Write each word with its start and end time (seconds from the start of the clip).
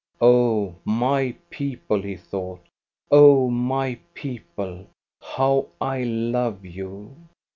"Oh, 0.19 0.73
my 0.83 1.35
people," 1.51 2.01
he 2.01 2.15
thought, 2.15 2.61
"oh, 3.11 3.51
my 3.51 3.99
people, 4.15 4.87
how 5.21 5.67
I 5.79 6.03
love 6.05 6.65
you!" 6.65 7.15